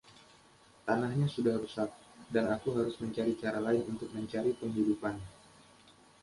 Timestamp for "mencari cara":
3.03-3.59